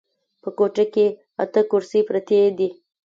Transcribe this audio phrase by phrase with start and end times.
[0.41, 1.07] په کوټه کې
[1.43, 2.69] اته کرسۍ پرتې دي.